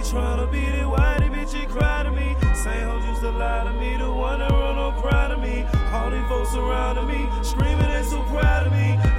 tryna 0.00 0.50
beat 0.50 0.74
it, 0.80 0.88
why 0.88 1.16
the 1.18 1.26
bitch 1.26 1.52
he 1.52 1.66
cry 1.66 2.02
to 2.02 2.10
me? 2.10 2.36
Same 2.54 2.86
hoes 2.88 3.04
used 3.04 3.20
to 3.20 3.30
lie 3.30 3.64
to 3.64 3.72
me, 3.74 3.96
the 3.96 4.10
one 4.10 4.38
that 4.38 4.50
run 4.50 4.78
on 4.78 5.00
proud 5.00 5.30
of 5.30 5.40
me. 5.40 5.66
All 5.92 6.10
these 6.10 6.26
folks 6.28 6.50
surrounding 6.50 7.06
me, 7.06 7.28
screaming 7.42 7.78
they 7.78 8.02
so 8.02 8.22
proud 8.24 8.66
of 8.66 8.72
me. 8.72 9.13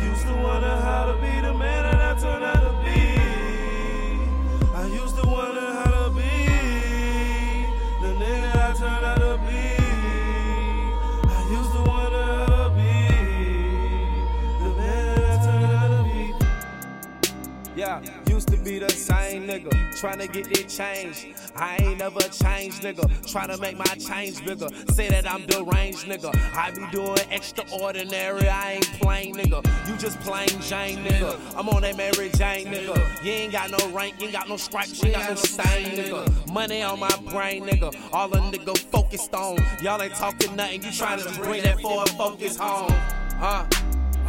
Used 18.28 18.48
to 18.50 18.58
be 18.58 18.80
the 18.80 18.90
same 18.90 19.48
nigga, 19.48 19.72
tryna 19.94 20.32
get 20.32 20.46
that 20.54 20.70
change. 20.70 21.34
I 21.55 21.78
ain't 21.78 22.00
never 22.00 22.20
changed, 22.20 22.82
nigga. 22.82 23.05
Tryna 23.26 23.60
make 23.60 23.78
my 23.78 23.86
change 23.96 24.44
bigger. 24.46 24.68
Say 24.94 25.10
that 25.10 25.30
I'm 25.30 25.46
deranged, 25.46 26.05
nigga. 26.05 26.32
I 26.55 26.72
be 26.72 26.86
doing 26.91 27.18
extraordinary, 27.32 28.48
I 28.48 28.74
ain't 28.74 28.91
plain, 28.99 29.35
nigga. 29.35 29.66
You 29.88 29.98
just 29.98 30.20
plain 30.22 30.48
Jane, 30.62 31.04
nigga. 31.05 31.40
I'm 31.57 31.70
on 31.70 31.82
that 31.84 31.98
Mary 31.98 32.30
Jane, 32.35 32.68
nigga. 32.68 33.24
You 33.24 33.32
ain't 33.32 33.52
got 33.52 33.72
no 33.72 33.90
rank, 33.91 34.16
you 34.20 34.26
ain't 34.26 34.34
got 34.34 34.50
no 34.50 34.57
stripes, 34.57 35.02
you 35.02 35.10
ain't 35.10 35.18
got 35.18 35.29
no 35.29 35.35
stain, 35.35 35.98
nigga. 35.98 36.52
Money 36.52 36.82
on 36.84 37.00
my 37.00 37.16
brain, 37.32 37.63
nigga. 37.66 37.96
All 38.13 38.34
a 38.34 38.38
nigga 38.38 38.77
focused 38.77 39.34
on. 39.34 39.57
Y'all 39.82 40.02
ain't 40.02 40.13
talking 40.13 40.55
nothing, 40.55 40.84
you 40.84 40.90
tryna 40.90 41.44
bring 41.44 41.63
that 41.63 41.79
forward 41.79 42.10
focus 42.10 42.57
home. 42.57 42.91
Huh? 43.38 43.66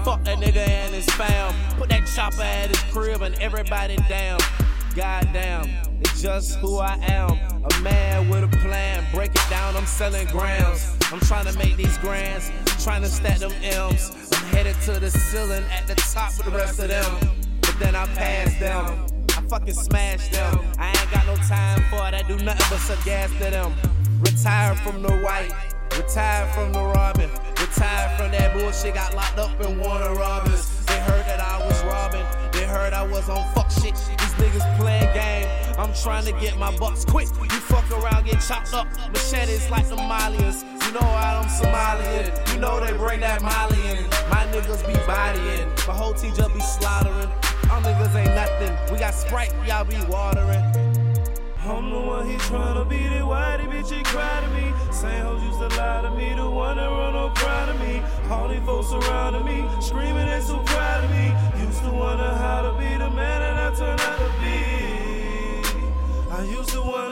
Fuck 0.04 0.22
that 0.24 0.38
nigga 0.38 0.68
and 0.68 0.94
his 0.94 1.06
fam. 1.16 1.35
Put 1.86 2.00
that 2.00 2.06
chopper 2.06 2.42
at 2.42 2.68
his 2.70 2.80
crib 2.92 3.22
and 3.22 3.34
everybody 3.36 3.96
down. 4.08 4.40
Goddamn, 4.96 5.70
it's 6.00 6.20
just 6.20 6.58
who 6.58 6.78
I 6.78 6.96
am. 7.02 7.30
A 7.30 7.82
man 7.82 8.28
with 8.28 8.42
a 8.42 8.48
plan. 8.58 9.04
Break 9.12 9.30
it 9.30 9.50
down, 9.50 9.76
I'm 9.76 9.86
selling 9.86 10.26
grams. 10.28 10.96
I'm 11.12 11.20
trying 11.20 11.46
to 11.46 11.56
make 11.58 11.76
these 11.76 11.96
grands, 11.98 12.50
trying 12.82 13.02
to 13.02 13.08
stack 13.08 13.38
them 13.38 13.52
M's. 13.62 14.10
I'm 14.32 14.46
headed 14.48 14.74
to 14.86 14.98
the 14.98 15.10
ceiling 15.10 15.62
at 15.70 15.86
the 15.86 15.94
top 15.94 16.36
with 16.36 16.46
the 16.46 16.52
rest 16.52 16.80
of 16.80 16.88
them. 16.88 17.38
But 17.60 17.76
then 17.78 17.94
I 17.94 18.06
pass 18.06 18.58
them. 18.58 19.06
I 19.36 19.48
fucking 19.48 19.74
smash 19.74 20.28
them. 20.30 20.58
I 20.78 20.88
ain't 20.88 21.10
got 21.12 21.24
no 21.26 21.36
time 21.46 21.84
for 21.88 22.04
it. 22.08 22.14
I 22.14 22.22
do 22.26 22.36
nothing 22.42 22.66
but 22.68 22.80
suck 22.80 23.04
gas 23.04 23.30
to 23.30 23.50
them. 23.50 23.72
Retired 24.22 24.78
from 24.80 25.02
the 25.02 25.12
white, 25.18 25.52
retired 25.96 26.52
from 26.52 26.72
the 26.72 26.82
robbing. 26.82 27.30
Retired 27.60 28.18
from 28.18 28.32
that 28.32 28.54
bullshit, 28.54 28.94
got 28.94 29.14
locked 29.14 29.38
up 29.38 29.60
in 29.60 29.78
Warner 29.78 30.14
Robins. 30.14 30.75
Heard 32.76 32.92
I 32.92 33.02
was 33.02 33.28
on 33.28 33.42
fuck 33.54 33.70
shit. 33.70 33.94
These 33.94 34.34
niggas 34.36 34.78
playing 34.78 35.12
game. 35.14 35.48
I'm 35.78 35.92
trying 35.94 36.26
to 36.26 36.32
get 36.32 36.58
my 36.58 36.76
bucks 36.76 37.04
quick. 37.04 37.28
You 37.40 37.60
fuck 37.72 37.90
around, 37.90 38.26
get 38.26 38.40
chopped 38.40 38.74
up. 38.74 38.86
Machetes 39.12 39.70
like 39.70 39.88
the 39.88 39.96
Malians. 39.96 40.62
You 40.84 40.92
know 40.92 41.00
I'm 41.00 41.46
Somalian. 41.48 42.26
You 42.52 42.60
know 42.60 42.78
they 42.84 42.92
bring 42.96 43.20
that 43.20 43.40
Mali 43.42 43.80
in. 43.90 44.04
My 44.30 44.44
niggas 44.52 44.86
be 44.86 44.94
bodying. 45.06 45.68
My 45.88 45.94
whole 45.94 46.14
team 46.14 46.34
just 46.34 46.52
be 46.52 46.60
slaughtering. 46.60 47.30
Our 47.70 47.80
niggas 47.80 48.14
ain't 48.14 48.34
nothing. 48.34 48.92
We 48.92 48.98
got 48.98 49.14
Sprite, 49.14 49.52
y'all 49.66 49.84
be 49.84 49.96
watering. 50.06 50.64
I'm 51.66 51.90
the 51.90 51.98
one 51.98 52.30
he 52.30 52.36
tryna 52.36 52.88
beat 52.88 53.10
it, 53.10 53.26
why 53.26 53.56
the 53.56 53.64
bitch 53.64 53.90
he 53.90 54.02
cry 54.04 54.40
to 54.40 54.48
me? 54.54 54.72
Same 54.92 55.24
hoes 55.24 55.42
used 55.42 55.58
to 55.58 55.76
lie 55.76 55.95
All 58.28 58.48
these 58.48 58.60
folks 58.64 58.88
surrounding 58.88 59.44
me, 59.44 59.68
screaming 59.80 60.26
they 60.26 60.40
so 60.40 60.58
proud 60.58 61.04
of 61.04 61.10
me. 61.10 61.32
Used 61.64 61.80
to 61.82 61.90
wonder 61.90 62.24
how 62.24 62.62
to 62.62 62.72
be 62.72 62.96
the 62.96 63.08
man 63.10 63.40
that 63.40 63.72
I 63.72 63.76
turned 63.76 64.00
out 64.00 64.18
to 64.18 64.28
be. 64.42 64.56
I 66.32 66.42
used 66.42 66.70
to 66.70 66.82
wonder 66.82 67.05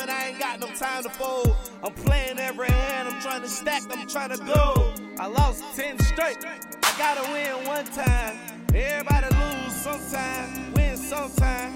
And 0.00 0.10
I 0.10 0.28
ain't 0.28 0.38
got 0.38 0.60
no 0.60 0.68
time 0.68 1.02
to 1.02 1.10
fold. 1.10 1.56
I'm 1.82 1.92
playing 1.92 2.38
every 2.38 2.68
hand, 2.68 3.08
I'm 3.08 3.20
trying 3.20 3.42
to 3.42 3.48
stack, 3.48 3.82
I'm 3.90 4.06
trying 4.06 4.30
to 4.30 4.38
go. 4.44 4.94
I 5.18 5.26
lost 5.26 5.64
10 5.74 5.98
straight, 5.98 6.38
I 6.44 6.94
gotta 6.96 7.30
win 7.32 7.66
one 7.66 7.84
time. 7.86 8.38
Everybody 8.72 9.26
lose 9.34 9.74
sometime, 9.74 10.72
win 10.74 10.96
sometime. 10.96 11.72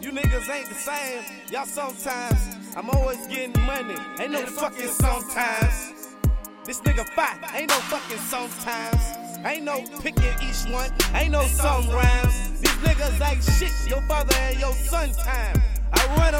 You 0.00 0.10
niggas 0.12 0.48
ain't 0.48 0.68
the 0.68 0.74
same, 0.74 1.22
y'all 1.50 1.66
sometimes. 1.66 2.56
I'm 2.76 2.88
always 2.90 3.26
getting 3.26 3.60
money, 3.66 3.96
ain't 4.18 4.32
no 4.32 4.46
fucking 4.46 4.88
sometimes. 4.88 6.16
This 6.64 6.80
nigga 6.80 7.06
fight, 7.10 7.38
ain't 7.54 7.68
no 7.68 7.76
fucking 7.76 8.18
sometimes. 8.18 9.20
Ain't 9.44 9.64
no 9.64 9.82
picking 10.00 10.34
each 10.42 10.70
one, 10.72 10.90
ain't 11.14 11.32
no 11.32 11.42
some 11.46 11.88
rhymes. 11.90 12.60
These 12.60 12.70
niggas 12.70 13.30
ain't 13.30 13.44
shit, 13.44 13.90
your 13.90 14.02
father 14.02 14.34
and 14.36 14.58
your 14.58 14.72
son 14.72 15.10
time. 15.12 15.60
I 15.92 16.06
run 16.16 16.34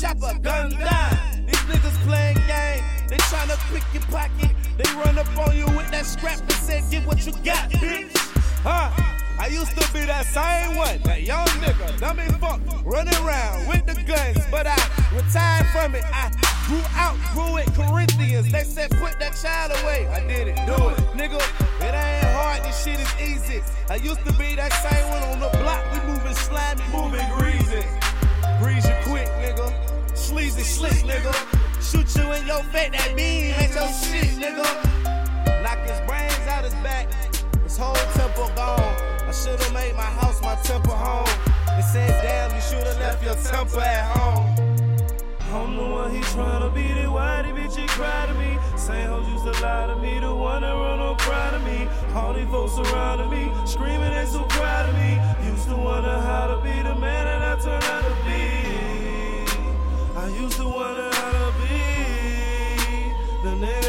chopper 0.00 0.38
gun 0.40 0.70
down. 0.70 1.46
These 1.46 1.56
niggas 1.68 1.98
playing 2.06 2.36
game, 2.46 2.84
they 3.08 3.16
tryna 3.16 3.56
pick 3.72 3.84
your 3.94 4.02
pocket. 4.04 4.54
They 4.76 4.90
run 4.92 5.18
up 5.18 5.38
on 5.38 5.56
you 5.56 5.66
with 5.76 5.90
that 5.90 6.04
scrap 6.04 6.40
and 6.40 6.52
say, 6.52 6.82
get 6.90 7.06
what 7.06 7.24
you 7.24 7.32
got, 7.44 7.70
bitch. 7.70 8.16
Huh? 8.62 8.90
I 9.38 9.48
used 9.48 9.78
to 9.78 9.92
be 9.92 10.00
that 10.06 10.26
same 10.26 10.76
one, 10.76 10.98
that 11.04 11.22
young 11.22 11.46
nigga, 11.60 12.00
dummy 12.00 12.24
fuck, 12.40 12.60
running 12.84 13.14
around 13.24 13.68
with 13.68 13.86
the 13.86 13.94
guns, 14.02 14.38
but 14.50 14.66
I 14.66 14.76
retired 15.14 15.66
from 15.72 15.94
it. 15.94 16.04
I 16.12 16.32
grew 16.66 16.82
out, 16.96 17.16
grew 17.32 17.56
it, 17.58 17.68
Corinthians. 17.74 18.50
They 18.50 18.64
said 18.64 18.90
put 18.92 19.18
that 19.20 19.36
child 19.40 19.72
away. 19.82 20.08
I 20.08 20.20
did 20.26 20.48
it, 20.48 20.56
do 20.66 20.72
it, 20.88 20.98
nigga. 21.16 21.40
It 21.80 21.94
ain't 21.94 22.32
hard, 22.32 22.64
this 22.64 22.82
shit 22.82 22.98
is 22.98 23.12
easy. 23.20 23.62
I 23.88 23.96
used 23.96 24.24
to 24.26 24.32
be 24.32 24.56
that 24.56 24.72
same 24.72 25.08
one 25.10 25.22
on 25.22 25.40
the 25.40 25.50
block. 25.58 25.95
whole 37.76 37.94
temple 38.14 38.50
gone. 38.54 38.80
I 39.28 39.32
should've 39.32 39.72
made 39.72 39.94
my 39.94 40.02
house 40.02 40.40
my 40.40 40.54
temple 40.56 40.94
home. 40.94 41.26
They 41.76 41.82
said, 41.82 42.08
damn, 42.22 42.54
you 42.54 42.60
should've 42.60 42.98
left 42.98 43.22
your 43.22 43.34
temple 43.34 43.80
at 43.80 44.16
home. 44.16 44.56
I'm 45.52 45.76
the 45.76 45.82
one 45.82 46.10
he 46.10 46.20
tryna 46.20 46.74
beat 46.74 46.96
it. 46.96 47.10
why 47.10 47.42
the 47.42 47.48
bitch 47.48 47.76
he 47.76 47.86
cry 47.86 48.26
to 48.26 48.34
me? 48.34 48.58
Same 48.76 49.08
hoes 49.08 49.28
used 49.28 49.44
to 49.44 49.52
lie 49.62 49.86
to 49.86 49.96
me, 49.96 50.18
the 50.18 50.34
one 50.34 50.62
that 50.62 50.72
run 50.72 51.00
on 51.00 51.16
cry 51.18 51.50
to 51.50 51.58
me. 51.60 51.88
All 52.14 52.32
these 52.34 52.48
folks 52.48 52.74
surrounding 52.74 53.30
me, 53.30 53.52
screaming 53.64 54.12
they 54.12 54.26
so 54.26 54.42
proud 54.44 54.88
of 54.88 54.94
me. 54.96 55.18
Used 55.50 55.68
to 55.68 55.76
wonder 55.76 56.18
how 56.20 56.46
to 56.48 56.62
be 56.62 56.82
the 56.82 56.94
man 56.94 57.24
that 57.24 57.42
I 57.42 57.62
turned 57.62 57.84
out 57.84 58.02
to 58.04 58.14
be. 58.26 58.66
I 60.16 60.28
used 60.28 60.56
to 60.58 60.64
wonder 60.64 61.10
how 61.14 61.30
to 61.32 61.52
be 61.62 63.12
the 63.42 63.66
nigga. 63.66 63.85